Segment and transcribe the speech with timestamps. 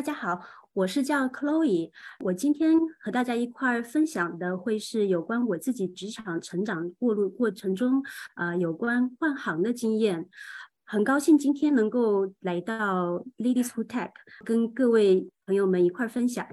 [0.00, 0.40] 大家好，
[0.72, 1.90] 我是叫 Chloe，
[2.20, 10.26] 我今天和大家一块儿分享的会是有关我自己职场成长过路过程中啊，有关换行的经验。
[10.86, 16.46] 很高兴今天能够来到 Ladies Who Tech，跟各位朋友们一块儿分享。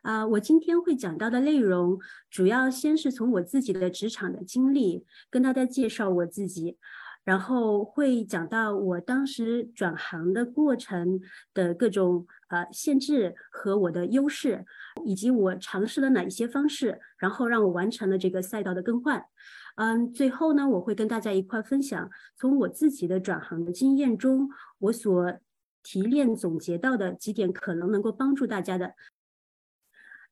[0.00, 1.98] 啊，我今天会讲到的内容，
[2.30, 6.78] 主要先是从我自己的职场的经历，跟大家介绍我自己，
[7.24, 11.20] 然后会讲到我当时转行的过程
[11.52, 14.64] 的各种呃限制和我的优势，
[15.04, 19.24] 以及我尝试了哪一些方式，然后让我完成了这个赛道的更换。
[19.76, 25.38] 嗯，最后呢，我会跟大家一块分享，从我自己的转行的经验中，我所
[25.82, 28.94] 提炼总结到的几点，可能能够帮助大家的。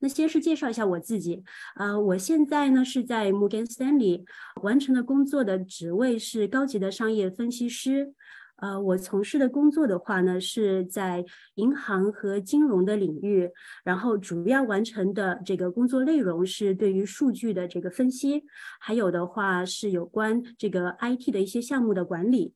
[0.00, 1.43] 那先是介绍一下我自己，
[1.75, 4.25] 啊，我现在呢是在摩根斯坦利
[4.62, 8.15] 完成的工作的职位是高级的商业分析师。
[8.61, 13.48] 呃，我从事的工作的话呢，是在银行和金融的领域，
[13.84, 18.42] 然后主要完成的这个工作内容是对于数据的这个分析，
[18.81, 22.55] 还有的话是有关这个 IT 的一些项目的管理。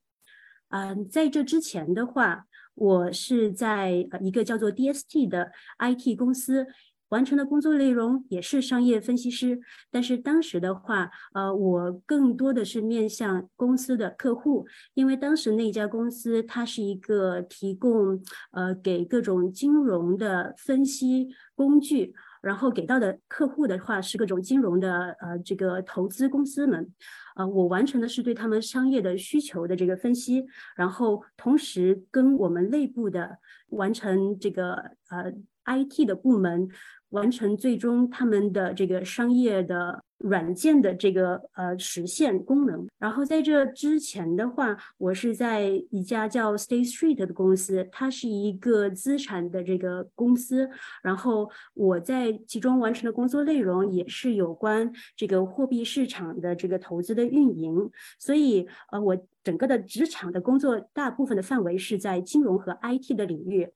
[0.70, 6.66] 嗯，在这之前的话，我是在一个叫做 DST 的 IT 公司。
[7.12, 9.60] 完成的工作内容也是商业分析师，
[9.90, 26.90] 但是当时的话，呃，我更多的是面向公司的客户，因为当时那家公司它是一个提供呃给各种金融的分析工具，然后给到的客户的话是各种金融的呃这个投资公司们，
[27.36, 33.36] 呃，我完成的是对他们商业的需求的这个分析，然后同时跟我们内部的
[33.68, 34.76] 完成这个
[35.10, 35.30] 呃
[35.66, 36.70] IT 的部门。
[37.12, 42.86] 完成最终他们的这个商业的软件的这个呃实现功能。
[42.98, 50.68] 然后在这之前的话，我是在一家叫 State Street 的公司，它是一个资产的这个公司。
[51.02, 57.90] 然后我在其中完成的工作内容也是有关这个货币市场的这个投资的运营。
[58.18, 63.68] 所以呃，我整个的职场的工作大部分的范围是在金融和 IT 的领域。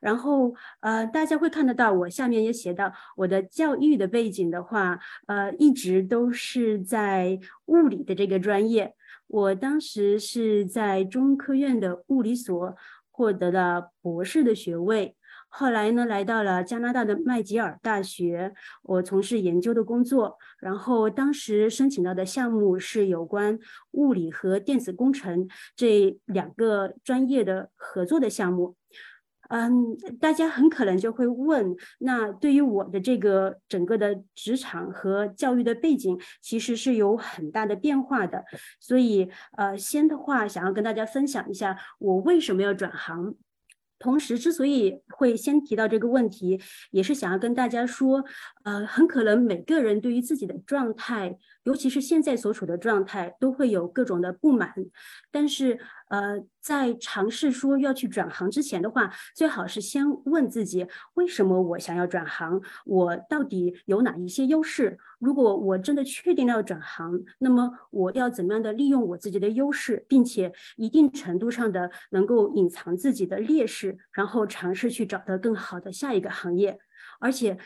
[0.00, 8.94] 然后，呃，大家会看得到，我下面也写到我的教育的背景的话，呃，一直都是在物理的这个专业。
[9.26, 12.76] 我当时是在中科院的物理所
[13.10, 15.14] 获得了博士的学位，
[15.48, 18.52] 后来呢，来到了加拿大的麦吉尔大学，
[18.82, 20.36] 我从事研究的工作。
[20.58, 23.58] 然后当时申请到的项目是有关
[23.92, 28.74] 物理和电子工程这两个专业的合作的项目。
[29.50, 38.44] 嗯，大家很可能就会问，那对于我的这个整个的职场和教育的背景，其实是有很大的变化的。
[38.78, 43.34] 所以，呃，先的话，想要跟大家分享一下我为什么要转行。
[43.98, 46.58] 同时，之所以会先提到这个问题，
[46.90, 48.24] 也是想要跟大家说，
[48.64, 51.36] 呃，很可能每个人对于自己的状态。
[51.64, 54.72] 尤其是现在所处的状态，都会有各种的不满。
[55.30, 55.78] 但是，
[56.10, 62.60] 呃，在尝试说要去转行之前的话，最好是先问自己：为什么我想要转行？
[62.84, 64.98] 我到底有哪一些优势？
[65.20, 76.78] 如果我真的确定要转行，那么我要怎么样的利用我自己的优势，并且一定程度上的能够隐藏自己的劣势，然后尝试去找到更好的下一个行业。
[77.20, 77.56] 而且，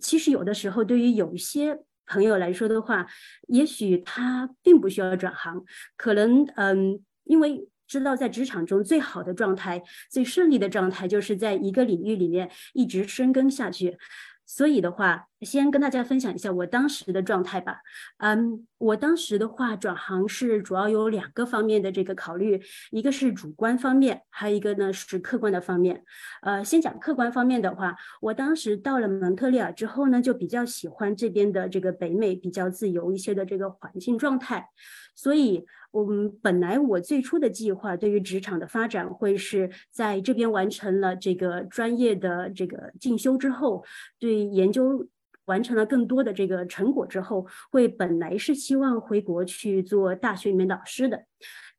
[0.00, 1.82] 其实有的时候，对于有一些。
[2.08, 3.04] 朋友来说的话，
[3.48, 5.64] 也许他并不需要转行，
[5.96, 13.98] 可能嗯，因为知道在职场中最好的状态、最顺利的状态，就是在一个领域里面一直深耕下去。
[14.44, 17.80] 所以的话，先跟大家分享一下我当时的状态吧。
[18.18, 22.60] 嗯，我当时的话转行是主要有两个方面的这个考虑，
[22.90, 26.02] 一个是主观方面，还有一个呢是客观的方面。
[26.42, 34.68] 呃，先讲客观方面的话，我当时到了蒙特利尔之后呢，就比较喜欢这边的这个北美比较自由一些的这个环境状态，
[35.14, 35.66] 所以。
[35.92, 43.82] 我们本来我最初的计划对于职场的发展会是在这边完成了这个专业的这个进修之后，
[44.18, 45.08] 对研究
[45.46, 51.24] 完成了更多的这个成果之后，会本来是希望回国去做大学里面老师的。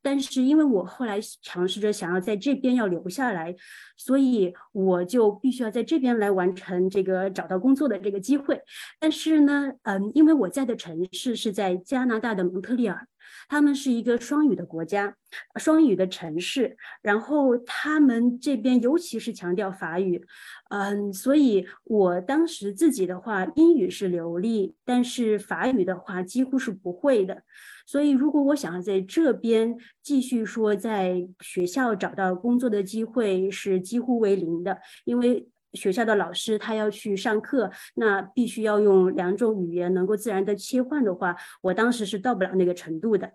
[0.01, 3.53] 但是因为我后来尝试着想要在这边要留下来，
[3.97, 8.61] 所以我就必须要在这边来完成这个找到工作的这个机会。
[8.99, 13.07] 但是呢，嗯，因为我在的城市是在加拿大的蒙特利尔。
[13.49, 15.13] 他们是一个双语的国家，
[15.55, 20.25] 双语的城市，然后他们这边尤其是强调法语，
[20.69, 27.43] 嗯，所以我当时自己的话，英语是流利，但是法语的话几乎是不会的，
[27.85, 35.47] 所以如果我想要在这边继续说在学校找到工作的机会是几乎为零的，因为。
[35.73, 43.29] 学校的老师他要去上课，那必须要用两种语言能够自然的切换的话，我当时是到不了那个程度的，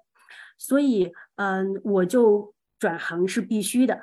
[0.59, 4.01] 所以嗯，我就转行是必须的。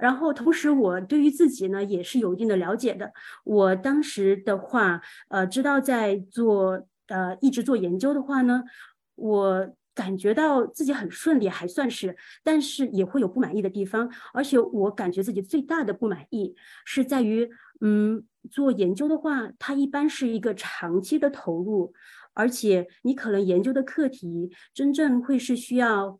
[0.00, 3.12] 然后同时我对于自己呢也是有一定的了解的。
[3.44, 8.64] 我当时的话，呃，知道在做呃一直做研究的话呢，
[9.14, 9.74] 我。
[9.92, 14.10] 感觉到自己很顺利，还算是，但是也会有不满意的地方。
[14.32, 16.54] 而且我感觉自己最大的不满意
[16.86, 17.50] 是在于，
[17.80, 21.92] 嗯，做研究的话，它一般是一个长期的投入，
[22.32, 26.18] 而且你可能研究的课题真正会是需要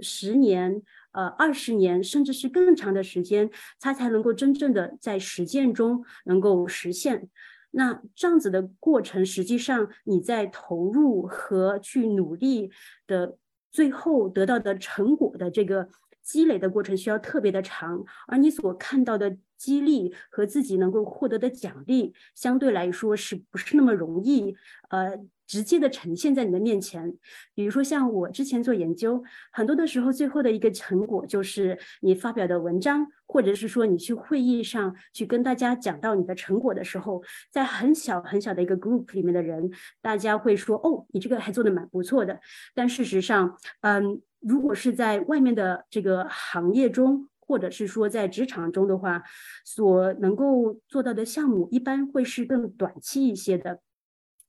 [0.00, 0.82] 十年、
[1.12, 3.50] 呃二十年，甚至是更长的时间，
[3.80, 7.28] 它才能够真正的在实践中能够实现。
[7.70, 12.70] 那这样子的过程，实际上你在投入和去努力
[13.06, 13.38] 的
[13.70, 15.88] 最后得到的成果的这个
[16.22, 24.56] 积累的过程，需要特别的长，而你所看到的激励和自己能够获得的奖励，相对来说是不是那么容易？
[24.90, 25.24] 呃。
[25.44, 27.14] 直接的呈现在你的面前，
[27.54, 29.22] 比如说像我之前做研究，
[29.52, 39.70] 很多的时候，最后的一个成果就是你发表的文章，或者是说你去会议上去跟大家讲到你的成果的时候，在很小很小的一个 group 里面的人，
[40.00, 42.40] 大家会说哦，你这个还做的蛮不错的。
[42.74, 49.22] 但事实上，嗯，如果是在外面的这个行业中，或者是说在职场中的话，
[49.62, 53.80] 所能够做到的项目，一般会是更短期一些的。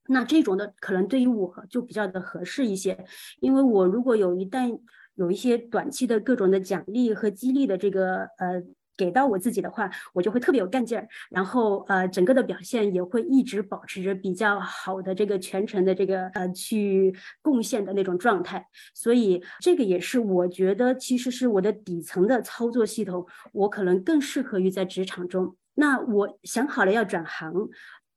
[0.07, 3.05] 那这种的可能对于我就比较的合适一些，
[3.41, 4.79] 因为我如果有一旦
[5.15, 8.63] 有一些短期的各种的奖励和激励的这个呃
[8.97, 25.55] 给到我自己的话，我就会特别有干劲儿，然后呃整个的表现也会一直保持着比较好的这个全程的这个呃去贡献的那种状态，所以这个也是我觉得其实是我的底层的操作系统，我可能更适合于在职场中。
[25.75, 27.53] 那我想好了要转行。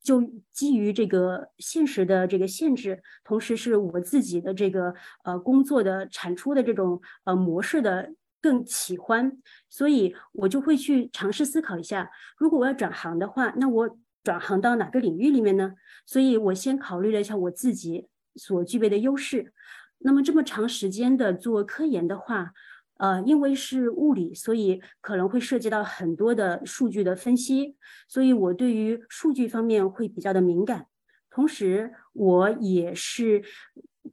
[0.03, 4.95] 就基于这个现实的这个限制，同时是我自己的这个
[5.25, 9.39] 呃工作的产出的这种呃模式的更喜欢，
[9.69, 15.75] 所以我就会去尝试思考一下，如果我要转行的话，那我转行到哪个领域里面呢？
[16.05, 19.53] 所以我先考虑了一下我自己所具备的优势。
[19.99, 22.53] 那么这么长时间的做科研的话。
[22.99, 27.77] 呃，因为是物理，所以可能会涉及到很多的数据的分析，
[28.09, 30.87] 所以我对于数据方面会比较的敏感。
[31.31, 33.45] 同时，我也是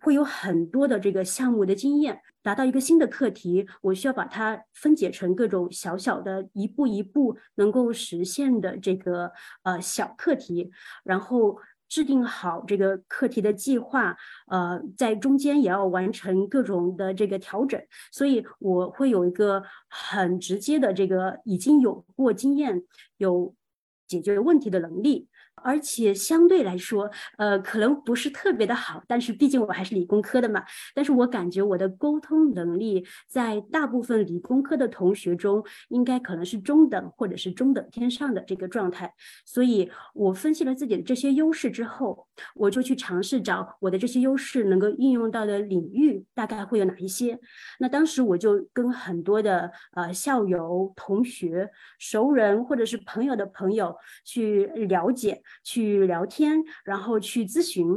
[0.01, 2.19] 会有很多的这个项目的经验。
[2.43, 9.31] 达到一个新的课题，我需要把它分解成各种小小的、一步一步能够实现的这个
[9.63, 10.69] 呃小课题，
[11.03, 11.57] 然后。
[11.89, 14.17] 制定好这个课题的计划，
[14.47, 17.79] 呃，在中间也要完成各种的这个调整，
[18.11, 22.81] 所以我会有一个很直接的这个已经有过经验、
[23.17, 23.53] 有
[24.07, 25.27] 解决问题的能力。
[25.55, 30.63] 而且相对来说，呃，可能不是特别的好，但是毕竟我还是理工科的嘛。
[30.95, 39.13] 但是我感觉我的沟通能力在大部分理工科的同学中，应该可能是中等或者是中等偏上的这个状态。
[39.45, 47.39] 所以我分析了自己的这些优势之后，我就去尝试找我的这些优势能够应用到的领域大概会有哪一些。
[47.79, 51.69] 那当时我就跟很多的呃校友、同学、
[51.99, 53.95] 熟人或者是朋友的朋友
[54.25, 55.42] 去了解。
[55.63, 57.87] 去聊天，然后去咨询，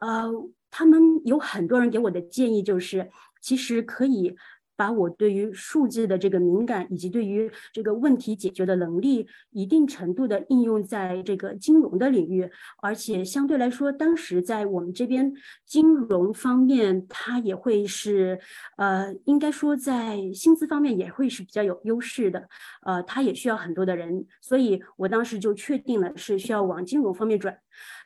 [0.00, 0.30] 呃，
[0.70, 4.36] 他们有很多人给我的建议就是，其实可以。
[4.80, 15.34] 把我对于数字的这个敏感，以及对于这个问题解决的能力，一定程度的应用在这个金融的领域，而且相对来说，当时在我们这边
[15.66, 18.40] 金融方面，它也会是，
[18.78, 22.48] 呃，应该说在薪资方面也会是比较有优势的，
[22.86, 27.58] 呃，它也需要很多的人，所以我当时就确定了是需要往金融方面转。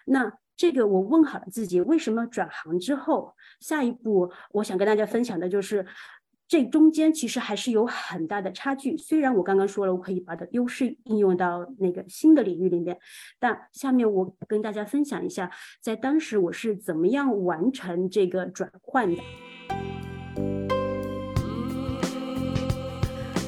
[0.07, 5.87] 那这个我问好了自己，为什么转行之后，下一步我想跟大家分享的就是。
[6.47, 8.97] 这中间其实还是有很大的差距。
[8.97, 12.99] 虽然我刚刚说了，我可以把的优势应用到那个新的领域里面，
[13.39, 19.23] 但下面我跟大家分享一下，在当时我是怎么样完成这个转换的。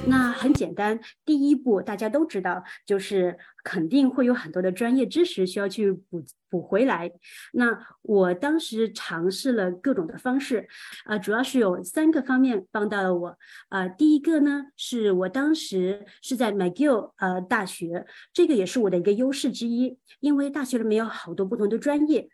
[0.09, 7.11] 那很简单，第一步大家都知道，就是肯定会有很多的专业知识需要去补补回来。
[7.55, 10.69] 那我当时尝试了各种的方式，
[11.07, 13.37] 啊，主要是有三个方面帮到了我。
[13.69, 22.31] 啊，第一个呢，是我当时是在 McGill 呃大学，这个也是我的一个优势之一，因为大学里面有好多不同的专业。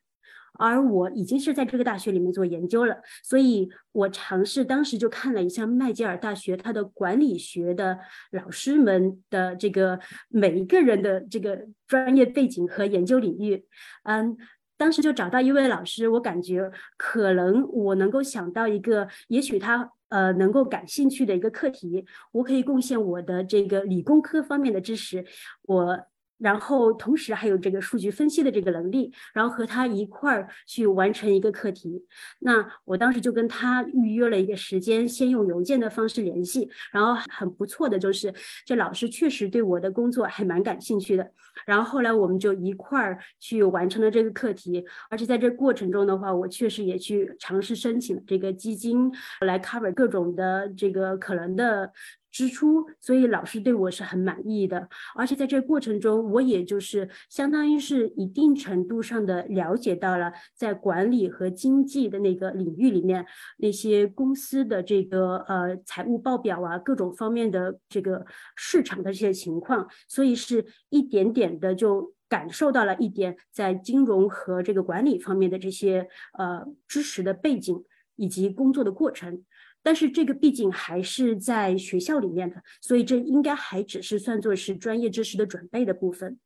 [0.59, 7.99] 而我已经是在这个大学里面做研究了，所以我尝试当时就看了一下麦吉尔大学它的管理学的
[8.31, 13.65] 老师们的这个每一个人的这个专业背景和研究领域，
[14.05, 14.37] 嗯，
[14.77, 25.25] 当时就找到一位老师，我感觉可能我能够想到一个，也许他呃能够感兴趣的一个课题，我可以贡献我的这个理工科方面的知识，
[25.63, 25.99] 我。
[26.43, 32.05] 然后同时还有这个数据分析的这个能力，然后和他一块儿去完成一个课题。
[32.41, 36.69] 那我当时就跟他预约了一个时间，先用邮件的方式联系。
[36.91, 38.35] 然后很不错的就是，
[38.67, 41.31] 这老师确实对我的工作还蛮感兴趣的。
[41.65, 51.93] 然后后来我们就一块儿去完成了这个课题，而且在这过程中的话，我确实也去尝试申请这个基金来 cover 各种的这个可能的。
[52.33, 63.27] 支出，所以老师对我是很满意的，而且在这过程中，我也就是相当于是一定程度上的了解到了在管理和经济的那个领域里面，
[63.59, 68.25] 那些公司的这个呃财务报表啊，各种方面的这个
[68.57, 76.09] 市场的这些情况，所以是一点点的就感受到了一点在金融和这个管理方面的这些
[76.39, 77.85] 呃知识的背景
[78.17, 79.45] 以及工作的过程。
[79.83, 86.39] 但是这个毕竟还是在学校里面的，所以这应该还只是算作是专业知识的准备的部分，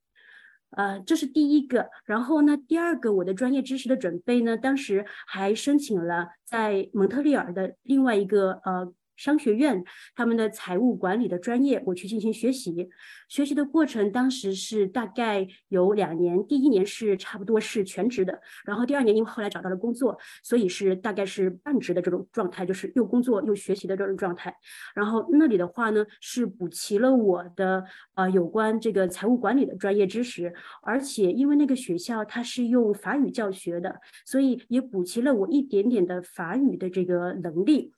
[0.70, 1.88] 呃，这是第一个。
[2.04, 8.92] 然后呢，第二个我的专业知识的准备呢，当时还申请了在蒙特利尔的另外一个呃。
[9.16, 9.82] 商学院
[10.14, 12.88] 他们的财务管理的专业，我去进行学习。
[13.28, 24.54] 学习的过程当时是大概有两年，第一年是差不多是全职的，然后第二年因为后来找到了工作，所以是大概是半职的这种状态，就是又工作又学习的这种状态。
[24.94, 37.92] 然后那里的话呢，是补齐了我的呃有关这个财务管理的专业知识，而且因为那个学校它是用法语教学的，所以也补齐了我一点点的法语的这个能力。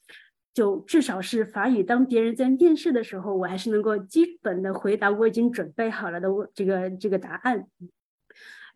[0.59, 7.69] 就至少是法语，当别人在面试的时候，我还是能够基本的回答我已经准备好了的这个这个答案。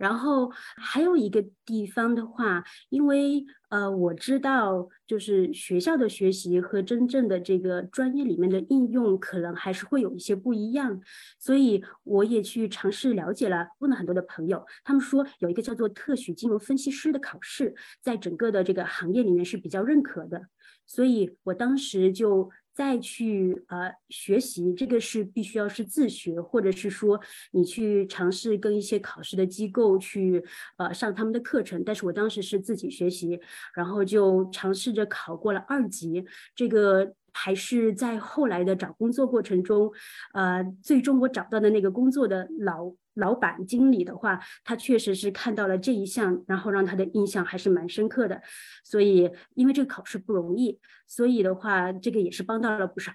[0.03, 11.01] 然后还有一个地方的话，因为呃我知道，就是学校的学习和真正的这个专业里面的应用，可能还是会有一些不一样，
[11.39, 20.49] 所以我也去尝试了解了，问了很多的朋友，他们说有一个叫做特许金融分析师的考试，在整个的这个行业里面是比较认可的。
[20.85, 27.21] 所以我当时就再去呃学习，这个是必须要是自学，或者是说
[27.53, 30.45] 你去尝试跟一些考试的机构去
[30.79, 31.83] 呃上他们的课程。
[31.85, 33.41] 但是我当时是自己学习，
[33.75, 36.25] 然后就尝试着考过了二级，
[36.55, 39.91] 这个还是在后来的找工作过程中，
[40.33, 42.95] 呃，最终我找到的那个工作的老。
[43.15, 48.41] 老板、经理的话，他确实是看到了这一项，然后让他的印象还是蛮深刻的。
[48.85, 53.13] 所以，因为这个考试不容易，所以的话，这个也是帮到了不少。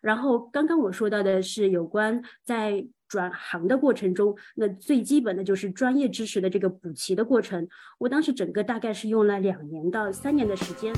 [0.00, 7.66] 然后，刚刚我说到的是有关在转行的过程中，那最基本的就是专业知识的这个补齐的过程。
[7.98, 10.92] 我当时整个大概是用了两年到三年的时间。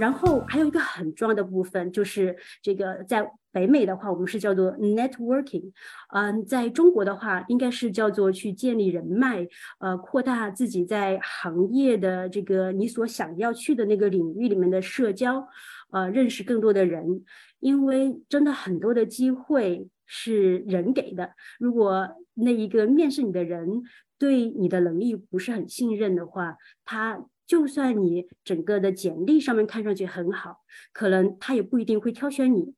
[0.00, 5.70] 然后还有一个很重要的部分，就是这个在北美的话，我们是叫做 networking，
[6.14, 9.46] 嗯，在中国的话，应该是叫做去建立人脉，
[9.78, 15.46] 呃，扩大自己在行业的这个你所想要去的那个领域里面的社交，
[15.90, 17.22] 呃，认识更多的人，
[17.58, 23.82] 因为真的很多的机会是人给的，如果那一个面试你的人
[24.18, 27.26] 对你的能力不是很信任的话，他。
[27.50, 30.58] 就算你整个的简历上面看上去很好，
[30.92, 32.74] 可能他也不一定会挑选你，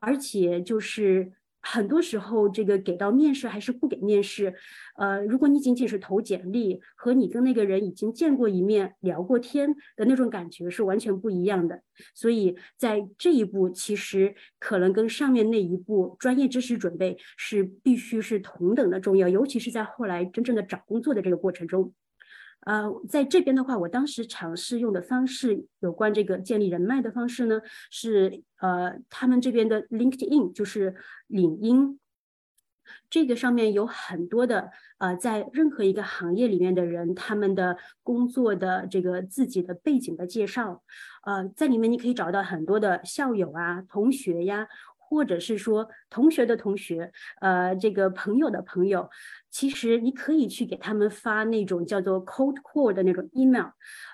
[0.00, 4.54] 而且就是很多时候这个给到面试还是不给面试，
[4.98, 11.80] 呃，如果你仅仅是投简历，和你跟那个人已经见过一面、聊过天的那种感觉是完全不一样的。
[12.14, 21.94] 所以在这一步，其实可能跟上面那一步专业知识准备是必须是同等的重要，尤其是在后来真正的找工作的这个过程中。
[22.64, 30.94] 呃，在这边的话，我当时尝试用的方式，有关这个建立人脉的方式呢，是呃，他们这边的 LinkedIn，就是
[31.26, 31.98] 领英。
[33.08, 40.82] 这个上面有很多的呃，在任何一个行业里面的人，他们的工作的这个自己的背景的介绍，
[41.24, 44.66] 呃，在里面你可以找到很多的校友啊、同学呀。
[45.12, 49.10] 或者是说同学的同学，呃，这个朋友的朋友，
[49.50, 53.66] 其实你可以去给他们发那种叫做 cold call 的那种 email，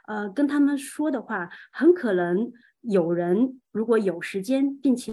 [0.09, 2.51] 呃，跟他们说的话，很可能
[2.91, 5.13] 有人如果有时间，并且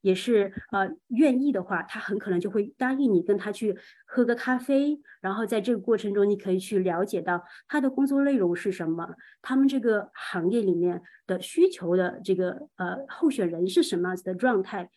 [0.00, 14.90] 也是呃愿意的话，他很可能就会答应你跟他去喝个咖啡，然后在这个过程中，你可以去了解到他的工作内容是什么，他们这个行业里面的需求的这个呃候选人是什么样子的状态。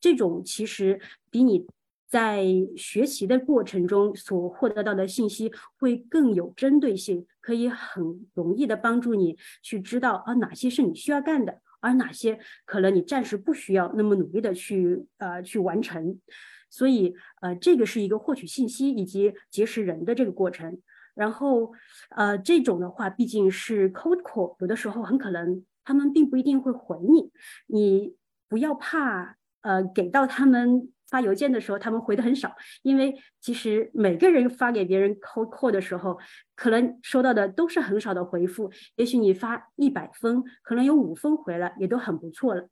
[0.00, 1.00] 这种其实
[1.30, 1.66] 比你
[2.12, 2.44] 在
[2.76, 16.20] 学习的过程中所获得到的信息会更有针对性，可以很容易的帮助你去知道啊哪些是你需要干的，而哪些可能你暂时不需要那么努力的去呃去完成。
[16.68, 20.82] 所以呃这个是一个获取信息以及结识人的这个过程。
[21.14, 21.72] 然后
[22.10, 27.30] 呃这种的话毕竟是 cold call，有的时候很可能他们并不一定会回你，
[27.68, 28.14] 你
[28.50, 29.38] 不要怕。
[29.62, 36.18] 呃，给到他们发邮件的时候，他们回的很少，因为其实每个人发给别人 cold call 的时候，
[36.56, 38.72] 可能收到的都是很少的回复。
[38.96, 42.66] 也许你发一百封，可能有五封回来，也都很不错了。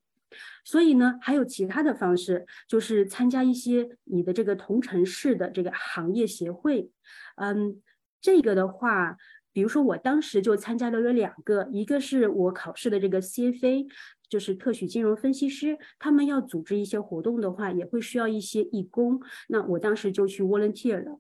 [0.65, 6.91] 所以呢，还有其他的方式，就是参加一些你的这个同城市的这个行业协会。
[7.37, 7.83] 嗯，
[8.23, 9.19] 这个的话，
[9.53, 13.87] 比如说我当时就参加了有两个，一个是我考试的这个 CFA。
[14.31, 19.21] 就是特许金融分析师，他们要组织一些活动的话，也会需要一些义工。
[19.49, 21.19] 那我当时就去 volunteer 了。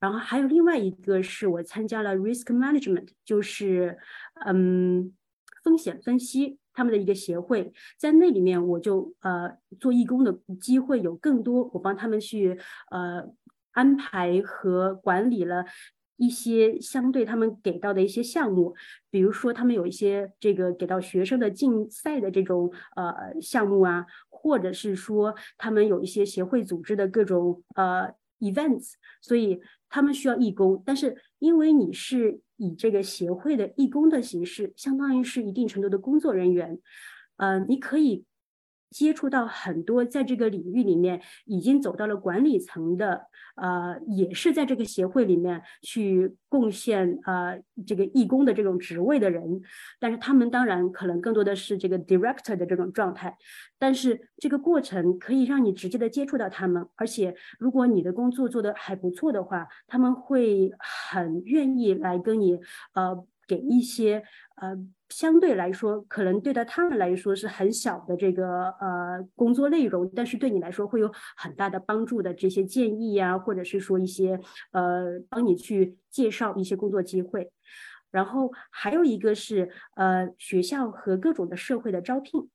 [0.00, 3.96] 然后还有另外一个是我参加了 risk management，就是
[4.44, 5.14] 嗯
[5.62, 12.58] 风险分析他们的一个协会，在那里面我就呃做义工的机会有更多，我帮他们去
[12.90, 13.22] 呃
[13.70, 15.64] 安排和管理了。
[16.18, 18.74] 一些相对他们给到的一些项目，
[19.10, 30.82] 比如说他们有一些这个给到学生的竞赛的这种呃项目啊，或者是说他们有一些协会组织的各种呃 events，所以他们需要义工。
[30.84, 36.78] 但是因为你是以这个协会的义工的形式，相当于是一定程度的工作人员，
[37.38, 38.24] 呃，你可以。
[38.90, 49.60] 接触到很多在这个领域里面已经走到了管理层的，呃，也是在这个协会里面去贡献呃这个义工的这种职位的人，
[50.00, 53.36] 但是他们当然可能更多的是这个 director 的这种状态，
[53.78, 62.58] 但是这个过程可以让你直接的接触到他们，而且如果你的工作做得还不错的话，他们会很愿意来跟你
[62.94, 64.22] 呃给一些
[64.56, 64.76] 呃。
[65.10, 74.38] 相对来说，可能对待他们来说是很小的这个呃工作内容，但是对你来说会有很大的帮助的这些建议呀，或者是说一些
[74.72, 77.50] 呃帮你去介绍一些工作机会。
[78.10, 82.50] 然后还有一个是呃学校和各种的社会的招聘。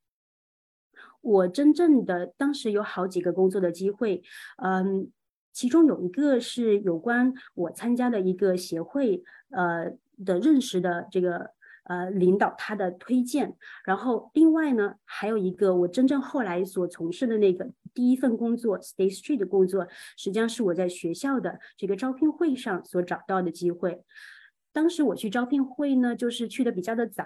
[1.22, 4.22] 我真正的当时有好几个工作的机会，
[4.62, 5.10] 嗯，
[5.52, 11.52] 其中有一个是有关我参加的一个协会呃的认识的这个。
[11.86, 24.02] 呃，领导他的推荐，然后另外呢，还有一个我真正后来所从事的那个第一份工作，Stay Street 的工作，实际上是我在学校的这个招聘会上所找到的机会。
[24.74, 27.24] 当时我去招聘会呢，就是去的比较的早，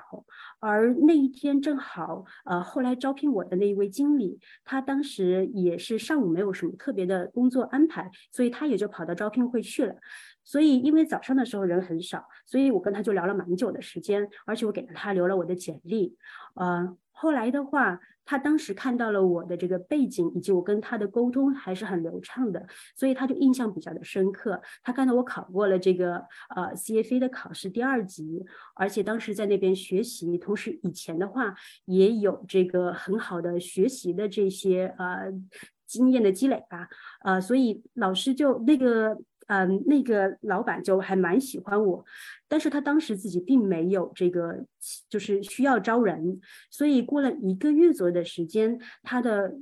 [0.60, 9.96] 而那一天正好，呃，后来招聘我的那一位经理，他当时也是上午没有什么特别的工作安排，所以他也就跑到招聘会去了。
[10.44, 16.16] 所以，因为早上的时候人很少，所以我跟他就聊了蛮久的时间，而且我给了他留了我的简历。
[16.56, 22.64] 呃，后来的话，他当时看到了我的这个背景，以及我跟他的沟通还是很流畅的，
[22.96, 24.62] 所以他就印象比较的深刻。
[24.84, 26.18] 他看到我考过了这个
[26.56, 35.34] 呃 CFA 的考试第二级，而且当时在那边学习，同时以前的话也有这个很好的学习的这些呃
[35.88, 36.88] 经验的积累吧。
[37.24, 39.18] 呃，所以老师就那个。
[39.48, 42.06] 嗯，那个老板就还蛮喜欢我，
[42.50, 44.66] 但是他当时自己并没有这个，
[45.10, 49.56] 就是需要招人，所以过了一个月左右的时间，他的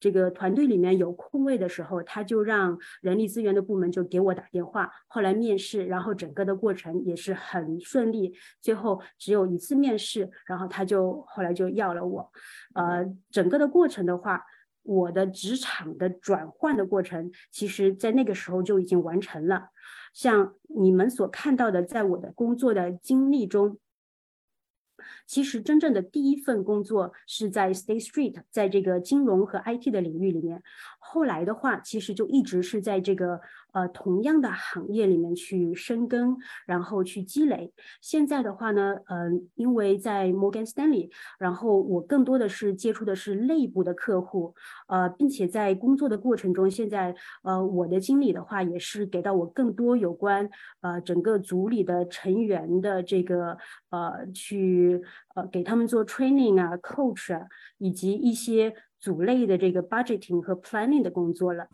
[0.00, 12.32] 这个团队里面有空位的时候，他就让人力资源的部门就给我打电话，后来面试，然后整个的过程也是很顺利，最后只有一次面试，然后他就后来就要了我，
[12.74, 14.42] 呃，整个的过程的话。
[14.90, 19.68] 我的职场的转换的过程，其实在那个时候就已经完成了。
[20.12, 23.78] 像你们所看到的，在我的工作的经历中，
[25.28, 30.60] 其实真正的第一份工作是在 State Street，在这个金融和 IT 的领域里面。
[30.98, 33.40] 后来的话，其实就一直是在这个
[33.72, 37.72] 呃同样的行业里面去深耕，然后去积累。
[38.00, 44.54] 现在的话呢，嗯，因为在 Morgan Stanley，然后我更多的是接触的是内部的客户，
[44.88, 50.48] 呃，并且在工作的过程中，现在呃我的经理的话也是给到我更多有关
[50.80, 53.56] 呃整个组里的成员的这个
[53.90, 55.00] 呃去
[55.34, 57.46] 呃给他们做 training 啊，coach 啊，
[57.78, 58.74] 以及一些。
[59.00, 61.66] 组内的这个 budgeting 和 planning 的工作了。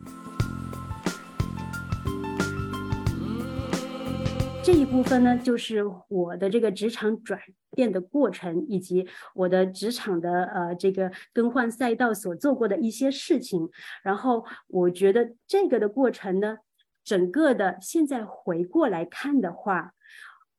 [4.67, 7.39] 这一部分呢，就是我的这个职场转
[7.71, 13.69] 变的过程，以及我的职场的呃这个更换赛道所做过的一些事情。
[14.03, 16.57] 然后我觉得这个的过程呢，
[17.05, 19.93] 整个的现在回过来看的话，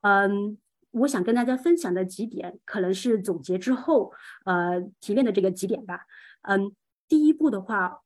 [0.01, 0.57] 嗯，
[0.93, 4.15] 我想跟大家分享的几点，可能是总结之后
[4.47, 6.07] 呃提炼的这个几点吧。
[6.45, 6.73] 嗯，
[7.09, 8.01] 第一步的话，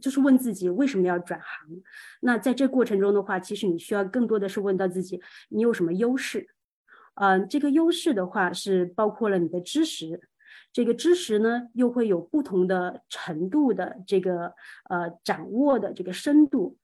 [0.00, 1.82] 就是问自己为什么要转行。
[2.20, 6.48] 那在这过程中的话，其实你需要更多的是问到自己，你有什么优势？
[7.14, 10.28] 嗯，这个优势的话是包括了你的知识，
[10.72, 14.52] 这个知识呢又会有不同的程度的这个
[14.90, 16.76] 呃掌握的这个深度。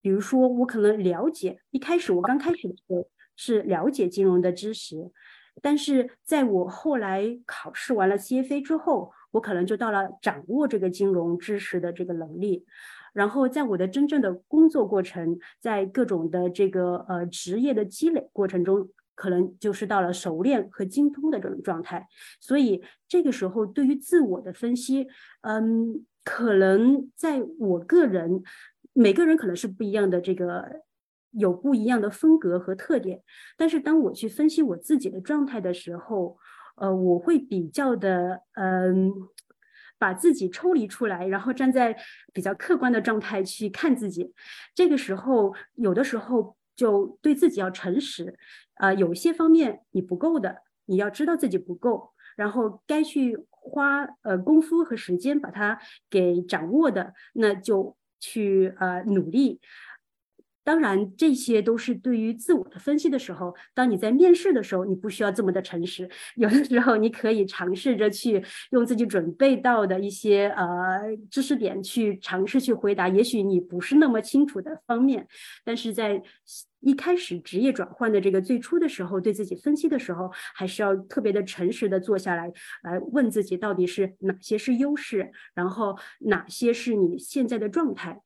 [0.00, 5.12] 比如说，我可能了解，一开始我刚开始的时候是了解金融的知识，
[5.60, 9.12] 但是在我后来考试完了 CFA 之后。
[9.34, 12.64] 我可能就到了掌握这个金融知识的这个能力，
[13.12, 22.06] 然后在我的真正的工作过程，在各种的这个呃职业的积累过程中，可能就是到了熟练和精通的这种状态。
[22.40, 25.08] 所以这个时候，对于自我的分析，
[25.40, 28.40] 嗯，可能在我个人，
[28.92, 30.82] 每个人可能是不一样的，这个
[31.32, 33.20] 有不一样的风格和特点。
[33.56, 36.38] 但是当我去分析我自己的状态的时候，
[36.76, 39.12] 呃，我会比较的，嗯，
[39.98, 41.96] 把自己抽离出来，然后站在
[42.32, 44.34] 比较客观的状态去看自己。
[44.74, 48.36] 这个时候，有的时候就对自己要诚实，
[48.74, 55.78] 啊，有些方面你不够的，你要知道自己不够，然后该去花呃功夫和时间把它
[56.10, 59.60] 给掌握的，那就去呃努力。
[60.64, 63.54] 当然，这些都是对于自我的分析的时候。
[63.74, 66.08] 当你在面试的时候，你不需要这么的诚实。
[66.36, 73.08] 有的时候，你可以尝试着去用自己准备到的一些呃知识点去尝试去回答。
[73.08, 75.28] 也许你不是那么清楚的方面，
[75.64, 76.22] 但是在
[76.80, 82.50] 一开始职业转换的这个最初的时候，对自己分析的时候，还是要特别的诚实的坐下来，
[82.82, 88.22] 来问自己到底是哪些是优势，然后哪些是你现在的状态。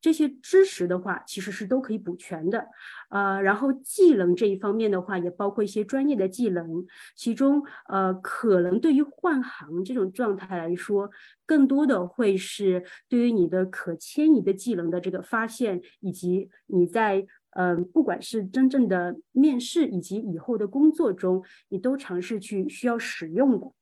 [0.00, 2.68] 这些知识的话，其实是都可以补全的，
[3.10, 11.10] 呃，然后技能这一方面的话，也包括一些专业的技能，其中呃，可能对于换行这种状态来说，
[11.44, 23.72] 更多的会是对于你的可迁移的技能的这个发现，以及你在嗯，不管是真正的面试以及以后的工作中，你都尝试去需要使用的。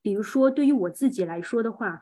[0.00, 2.00] 比如说，对于我自己来说的话。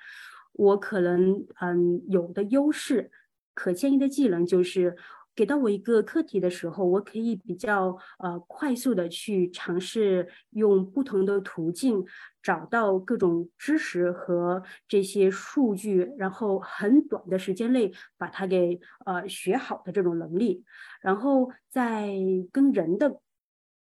[0.59, 3.13] 我可能嗯有的优势，
[3.55, 4.97] 可迁移的技能就是
[5.37, 12.05] 给到我一个课题的时候，我可以比较呃快速的去尝试用不同的途径
[12.43, 20.65] 找到各种知识和这些数据，然后很短的时间内把它给呃学好的这种能力，
[21.01, 22.11] 然后在
[22.51, 23.21] 跟人的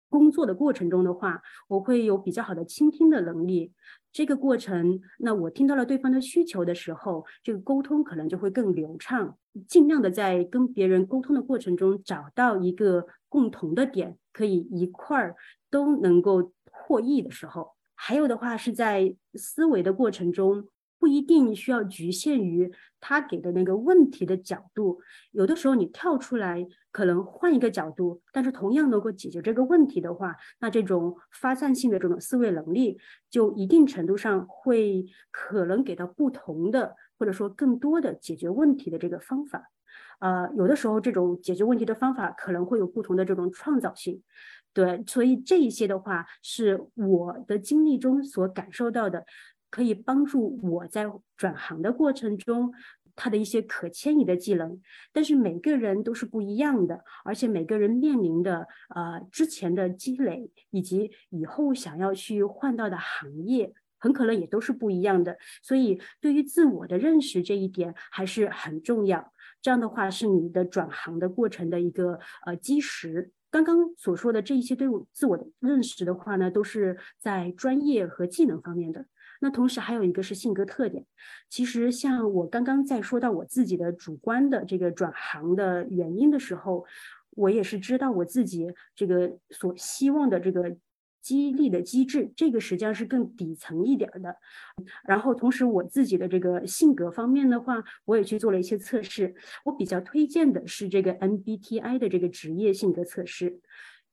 [0.08, 3.72] 工作的过程中的话，我会有比较好的倾听的能力。
[4.12, 9.36] 这个过程，那我听到了对方的需求的时候，这个沟通可能就会更流畅。
[9.68, 15.36] 尽量的在跟别人沟通的过程中找到一个共同的点，可以一块儿
[15.70, 17.72] 都能够获益的时候。
[17.94, 20.66] 还有的话是在思维的过程中。
[21.00, 25.00] 不一定需要局限于他给的那个问题的角度，
[25.32, 32.98] 有的时候你跳出来，可能换一个角度，但是同样能够解决这个问题的话，那这种发散性的这种思维能力，
[33.30, 39.70] 就一定程度上会可能给到不同的或者说更多的解决问题的这个方法。
[40.18, 44.22] 呃，有的时候这种解决问题的方法可能会有不同的这种创造性。
[44.74, 49.24] 对，所以这一些的话是我的经历中所感受到的。
[49.70, 52.72] 可以帮助我在转行的过程中，
[53.14, 54.80] 他的一些可迁移的技能。
[55.12, 65.36] 但是每个人都是不一样的，而且每个人面临的呃之前的积累，以及以后想要去换到的行业，很可能也都是不一样的。
[65.62, 69.32] 所以对于自我的认识这一点还是很重要。
[69.62, 73.30] 这样的话是你的转行的过程的一个呃基石。
[73.50, 79.04] 刚刚所说的这一些对我自我的认识的话呢，都是在专业和技能方面的。
[79.40, 81.04] 那同时还有一个是性格特点。
[81.48, 86.84] 其实像我刚刚在说到我自己的主观的这个转行的原因的时候，
[87.30, 90.76] 我也是知道我自己这个所希望的这个。
[91.22, 94.36] 激励的机制，这个实际上是更底层一点的。
[95.06, 99.34] 然后，同时我自己的这个性格方面的话，我也去做了一些测试。
[99.66, 103.60] 我比较推荐的是这个 MBTI 的这个职业性格测试。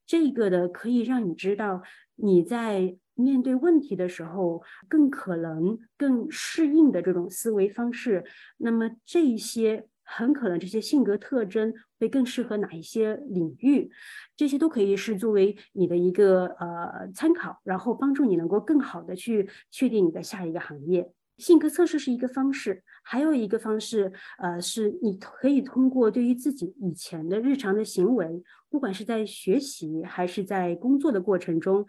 [0.04, 1.82] 这个的可以让你知道
[2.14, 8.24] 你在面对问题的时候更可能、更适应的这种思维方式。
[8.56, 9.88] 那么这一些。
[10.10, 13.90] 很可能这些性格特征会更适合哪一些领域，
[14.34, 21.12] 这些都可以是作为你的一个呃参考，然后帮助你能够更好的去确定你的下一个行业。
[21.36, 31.86] 性格测试是一个方式，还有一个方式，呃，是你可以通过对于自己以前的日常的行为，不管是在学习还是在工作的过程中，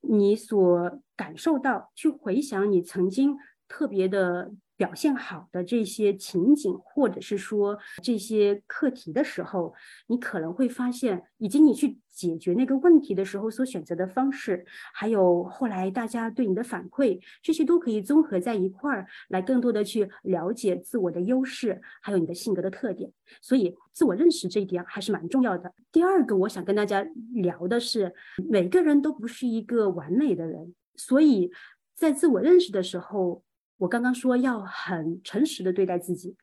[0.00, 4.52] 你所感受到，去回想你曾经特别的。
[4.78, 9.74] 表现好的这些情景，或者是说这些课题的时候，
[10.06, 14.64] 你可能会发现，以及你去解决那个问题的时候所选择的方式，
[14.94, 23.10] 还有后来大家对你的反馈，这些都可以综合在一块儿，来更多的去了解自我的优势，还有你的性格的特点。
[23.42, 25.74] 所以，自我认识这一点还是蛮重要的。
[25.90, 28.14] 第二个，我想跟大家聊的是，
[28.48, 31.50] 每个人都不是一个完美的人，所以
[31.96, 33.42] 在自我认识的时候。
[33.78, 36.36] 我刚刚说要很诚实的对待自己，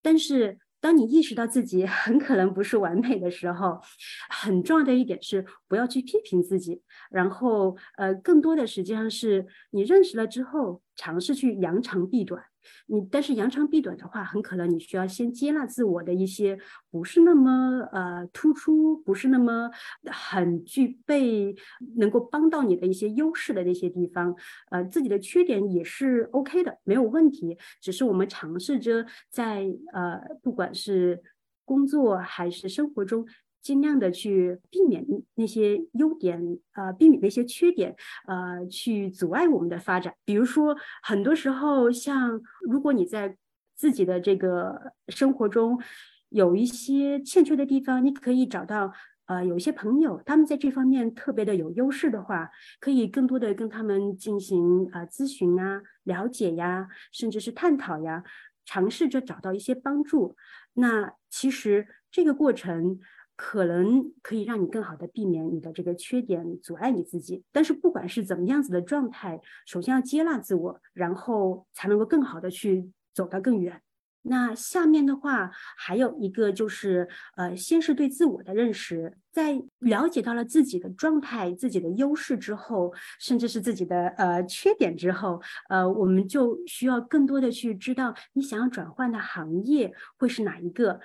[0.00, 3.80] 但是当你意识到自己很可能不是完美的时候，
[4.28, 12.44] 很重要的一点是不要去批评自己，然后呃，更多的实际上是你认识了之后，尝试去扬长避短。
[12.86, 16.58] 你但是扬长避短的话，很可能你需要先接纳自我的一些
[16.90, 19.70] 不是那么呃突出，不是那么
[20.06, 21.54] 很具备
[21.96, 24.34] 能够帮到你的一些优势的那些地方，
[24.70, 27.56] 呃，自己的缺点也是 OK 的，没有问题。
[27.80, 31.22] 只是我们尝试着在呃，不管是
[31.64, 33.26] 工作还是生活中。
[33.66, 36.40] 尽量的去避免那些优点，
[36.74, 37.96] 呃，避免那些缺点，
[38.28, 40.14] 呃，去阻碍我们的发展。
[40.24, 43.36] 比如说，很多时候，像如果你在
[43.74, 45.80] 自己的这个生活中
[46.28, 48.92] 有一些欠缺的地方，你可以找到，
[49.24, 52.48] 呃，有一些朋友，他们在这方面特别的有优势的话，
[52.78, 58.22] 可以更多的跟他们进行啊咨询啊、了解呀，甚至是探讨呀，
[58.64, 60.36] 尝试着找到一些帮助。
[60.74, 63.00] 那其实这个过程。
[63.36, 73.82] 可能可以让你更好的避免你的这个缺点阻碍你自己，但是不管是怎么样子的状态，首先要接纳自我，然后才能够更好的去走得更远。
[74.28, 90.98] 那下面的话还有一个就是，呃，先是对自我的认识，在了解到了自己的状态、自己的优势之后，甚至是自己的呃缺点之后，呃，我们就需要更多的去知道你想要转换的行业会是哪一个。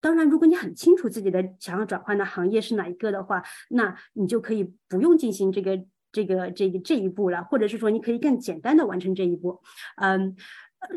[0.00, 9.60] 当然，如果你很清楚自己的想要转换的行业是哪一个的话，那你就可以不用进行这个这个这个这一步了，或者是说你可以更简单的完成这一步。
[9.96, 10.36] 嗯，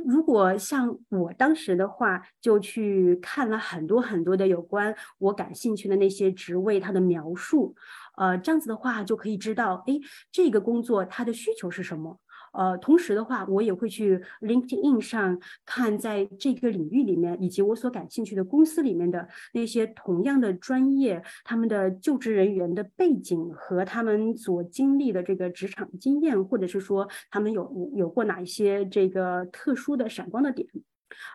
[0.06, 7.76] 如果像我当时的话，就去看了很多很多的有关我感兴趣的那些职位它的描述，
[8.18, 10.00] 呃，这样子的话就可以知道，哎，
[10.32, 12.20] 这个工作它的需求是什么。
[12.54, 30.68] 呃，同时的话，我也会去 LinkedIn 上看，在这个领域里面，以及我所感兴趣的公司里面的那些同样的专业，他们的就职人员的背景和他们所经历的这个职场经验，或者是说他们有有过哪一些这个特殊的闪光的点。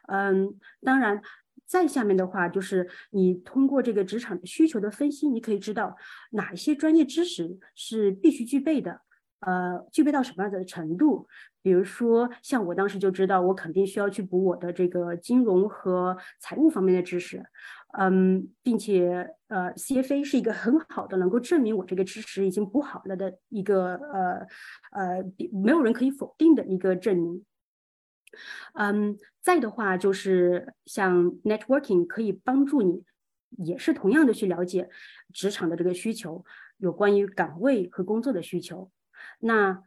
[0.08, 1.20] 嗯，当然，
[1.66, 5.96] 再下面的话就是你通过这个职场需求的分析，你可以知道
[6.30, 9.00] 哪一些专业知识是必须具备的。
[9.46, 11.26] 呃，具备到什么样的程度？
[11.62, 17.42] 比如说，像我当时就知道，我肯定需要去补我的这个金融和财务方面的知识，
[17.98, 24.46] 嗯，并且呃，CFA 是一个很好的能够证明我这个知识已经补好了的一个呃
[24.92, 27.44] 呃，没有人可以否定的一个证明。
[28.74, 33.04] 嗯，再的话就是像 networking 可以帮助你，
[33.64, 34.90] 也是同样的去了解
[35.32, 36.44] 职场的这个需求，
[36.76, 38.90] 有关于岗位和工作的需求。
[39.40, 39.82] 那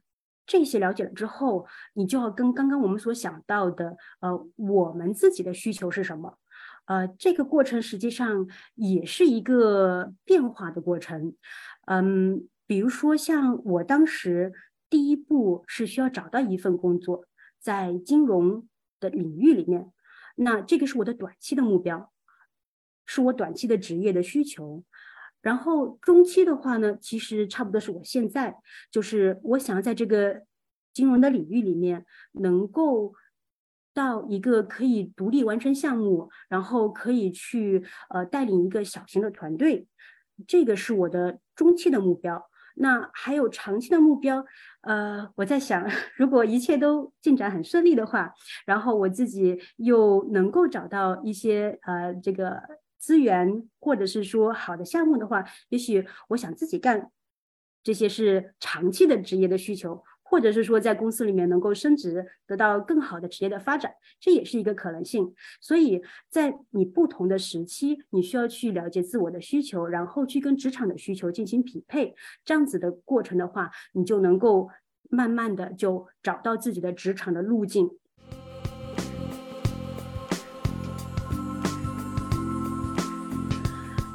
[0.45, 6.38] 这些了解了之后，你就要跟刚刚我们所想到的，呃，我们自己的需求是什么？
[6.86, 11.36] 呃，这个过程实际上也是一个变化的过程。
[11.86, 14.53] 嗯，比如说像我当时
[14.89, 17.25] 第一步是需要找到一份工作，
[17.60, 18.69] 在金融
[19.01, 19.91] 的领域里面，
[20.36, 22.13] 那这个是我的短期的目标，
[23.05, 24.86] 是我短期的职业的需求。
[25.47, 28.53] 然后中期的话呢，其实差不多是我现在，
[28.91, 30.41] 就是我想要在这个
[30.93, 33.13] 金融的领域里面能够
[33.93, 39.88] 到一个可以独立完成项目，然后可以去呃带领一个小型的团队，
[40.45, 42.49] 这个是我的中期的目标。
[42.75, 44.45] 那还有长期的目标，
[44.81, 48.33] 呃，我在想， 如果一切都进展很顺利的话，
[48.65, 52.62] 然后我自己又能够找到一些呃这个
[52.97, 57.12] 资源，或者是说好的项目的话，也许我想自己干，
[57.83, 60.03] 这些是长期的职业的需求。
[60.29, 65.33] 或者是说在公司里面能够升职，得到更好的职业的发展，这也是一个可能性。
[65.62, 72.13] 所以在你不同的时期，你需要去了解自我的需求，然后去跟职场的需求进行匹配。
[72.43, 74.69] 这样子的过程的话，你就能够
[75.10, 77.89] 慢慢的就找到自己的职场的路径。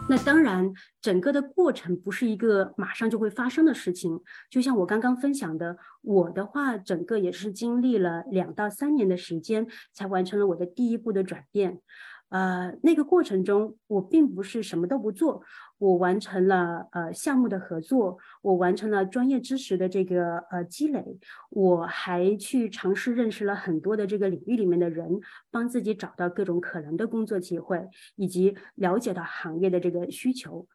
[0.08, 4.20] 那当然，整个的过程不是一个马上就会发生的事情。
[4.50, 11.80] 就像我刚刚分享的，我的话，整个也是经历了两到三年的时间，才完成了我的第一步的转变。
[12.28, 15.42] 呃，那个过程中，我并不是什么都不做，
[15.82, 21.18] 我完成了呃项目的合作，我完成了专业知识的这个呃积累，
[21.50, 30.68] 我还去尝试认识了很多的这个领域里面的人，帮自己找到各种可能的工作机会，以及了解到行业的这个需求，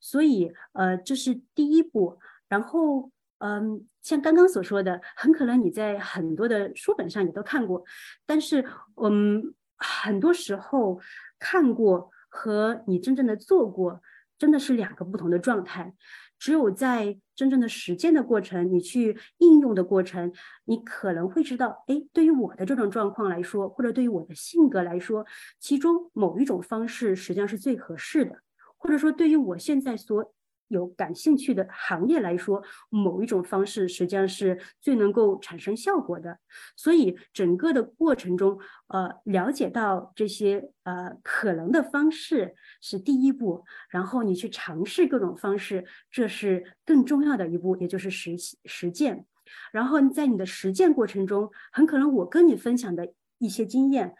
[0.00, 2.18] 所以呃这是第一步。
[2.48, 7.84] 然后嗯，像刚刚所说的，很可能你在很多的书本上也都看过，
[8.24, 8.64] 但是
[9.02, 9.54] 嗯。
[9.78, 10.98] 很多时候
[11.38, 14.00] 看过和你真正的做过，
[14.38, 15.94] 真的是两个不同的状态。
[16.38, 20.32] 只有在真正的实践的过程，你去应用的过程，
[20.66, 25.24] 你可能会知道，哎，对于我的这种状况来说，或者对于我的性格来说，
[25.58, 28.36] 其中某一种方式实际上是最合适的，
[28.76, 30.32] 或者说对于我现在所。
[30.68, 36.38] 有感兴趣的行业来说，某一种方式实际上是最能够产生效果的。
[36.76, 49.26] 所以整个的过程中，呃，了解到这些呃可能的方式是第一步，然后你去尝试各种方式，这是更重要的一步，也就是实实践。
[49.70, 54.14] 然后在你的实践过程中，很可能我跟你分享的一些经验，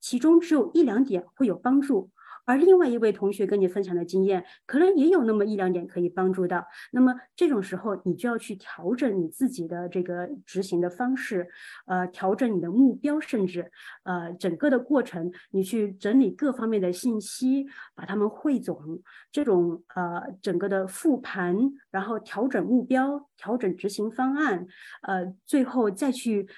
[0.00, 2.10] 其中只有一两点会有帮助。
[2.48, 6.66] 而另外一位同学跟你分享的经验，可能也有那么一两点可以帮助到。
[6.92, 11.46] 那么这种时候，你就要去调整你自己的这个执行的方式，
[11.86, 13.70] 呃，调整你的目标，甚至
[14.04, 21.54] 呃整个的过程，你去整理各方面的信息，把它们汇总，这种呃整个的复盘，
[21.90, 24.66] 然后调整目标，调整执行方案，
[25.02, 26.48] 呃，最后再去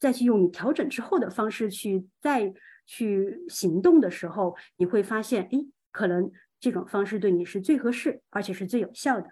[0.00, 2.52] 再去用你调整之后的方式去再。
[2.86, 5.58] 去行动的时候，你会发现，哎，
[5.90, 9.28] 可能这种方式对你是最合适，而且是最有效的。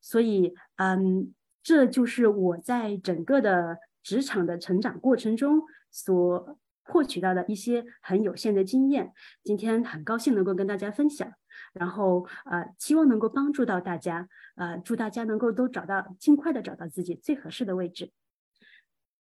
[0.00, 9.12] 所以，嗯，这就是我在整个的职场的成长过程中所获取到的一些很有限的经验。
[9.42, 11.32] 今天很高兴能够跟大家分享，
[11.72, 18.12] 然后呃，希望能够帮助到大家，呃，祝大家能够都找到尽快的找到自己最合适的位置。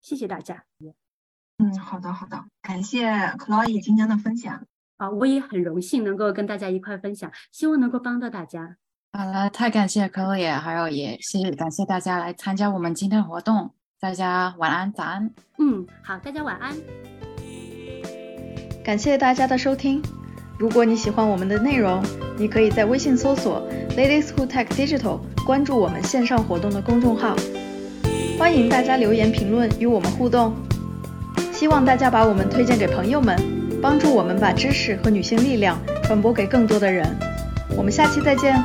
[0.01, 0.65] 谢谢大家。
[1.61, 4.63] 嗯，好的好的，感谢 Chloe 今天的分享
[4.97, 8.77] 啊，我也很荣幸能够跟大家一块分享，希望能够帮到大家。
[9.13, 15.29] 好了，太感谢 Chloe，还有也是感谢大家来参加我们今天活动，大家晚安早安。
[15.59, 16.75] 嗯，好，大家晚安。
[18.83, 20.01] 感谢大家的收听，
[20.57, 22.03] 如果你喜欢我们的内容，
[22.39, 27.35] 你可以在微信搜索 Ladies Who Tech Digital，关注我们线上活动的公众号，
[28.39, 30.55] 欢迎大家留言评论与我们互动。
[31.61, 33.37] 希望大家把我们推荐给朋友们，
[33.79, 37.05] 帮助我们把知识和女性力量传播给更多的人。
[37.77, 38.55] 我们下期再见。